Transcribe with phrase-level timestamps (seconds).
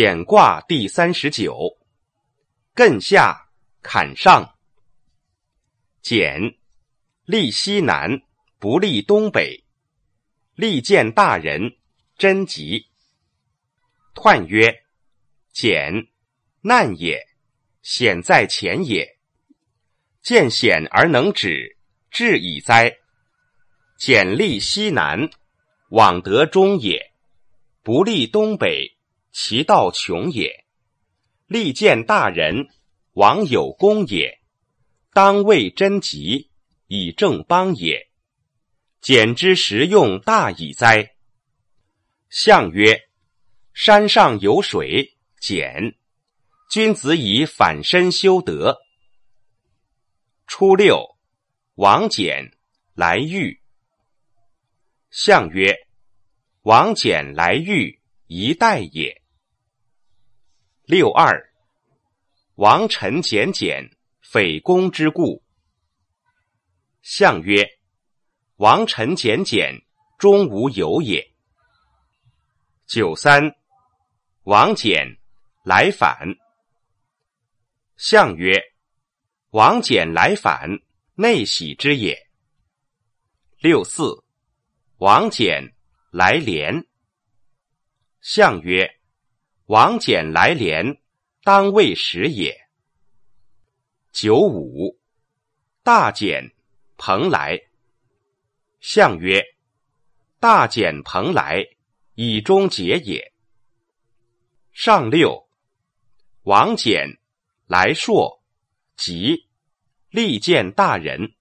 [0.00, 1.76] 简卦第三十九，
[2.72, 3.48] 艮下
[3.82, 4.54] 坎上。
[6.02, 6.56] 简，
[7.24, 8.22] 利西南，
[8.60, 9.64] 不利东北。
[10.54, 11.76] 利见大人，
[12.16, 12.86] 贞吉。
[14.14, 14.84] 彖曰：
[15.50, 16.06] 简，
[16.60, 17.20] 难也，
[17.82, 19.18] 险在前也。
[20.22, 21.76] 见险而能止，
[22.08, 22.98] 至矣哉！
[23.98, 25.28] 简利西南，
[25.88, 27.00] 往得中也；
[27.82, 28.96] 不利东北。
[29.40, 30.64] 其道穷也，
[31.46, 32.70] 利见大人，
[33.12, 34.40] 王有功也，
[35.12, 36.50] 当为贞吉，
[36.88, 38.08] 以正邦也。
[39.00, 41.14] 简之实用大矣哉！
[42.28, 43.08] 象曰：
[43.72, 45.94] 山上有水，简。
[46.68, 48.78] 君子以反身修德。
[50.48, 51.16] 初六，
[51.76, 52.50] 王翦
[52.92, 53.62] 来遇。
[55.10, 55.76] 象曰：
[56.62, 59.17] 王翦来遇，一代也。
[60.90, 61.52] 六二，
[62.54, 65.44] 王臣简简，匪公之故。
[67.02, 67.78] 象曰：
[68.56, 69.82] 王臣简简，
[70.18, 71.34] 终无有也。
[72.86, 73.54] 九三，
[74.44, 75.18] 王翦
[75.62, 76.34] 来反。
[77.98, 78.58] 象曰：
[79.50, 80.80] 王翦来反，
[81.16, 82.16] 内喜之也。
[83.58, 84.24] 六四，
[84.96, 85.70] 王翦
[86.10, 86.86] 来连。
[88.22, 88.97] 象曰。
[89.68, 90.98] 王翦来连，
[91.42, 92.68] 当未时也。
[94.12, 94.98] 九五，
[95.82, 96.54] 大简
[96.96, 97.60] 蓬莱。
[98.80, 99.44] 象曰：
[100.40, 101.66] 大简蓬莱，
[102.14, 103.34] 以终结也。
[104.72, 105.50] 上六，
[106.44, 107.18] 王翦
[107.66, 108.42] 来朔，
[108.96, 109.48] 吉，
[110.08, 111.34] 利见大人。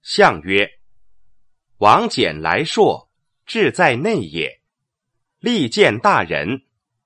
[0.00, 0.78] 象曰：
[1.78, 3.10] 王翦来朔，
[3.44, 4.62] 志在内也，
[5.40, 6.62] 利见大人。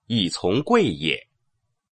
[0.08, 1.27] 以从贵也。